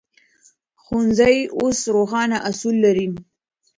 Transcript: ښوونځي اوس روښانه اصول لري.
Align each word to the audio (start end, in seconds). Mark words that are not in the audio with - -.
ښوونځي 0.83 1.37
اوس 1.59 1.79
روښانه 1.95 2.37
اصول 2.49 2.75
لري. 2.85 3.07